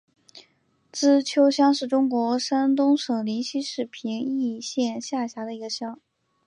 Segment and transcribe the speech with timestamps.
[0.91, 5.99] 资邱乡是中国山东省临沂市平邑县下辖的一个乡。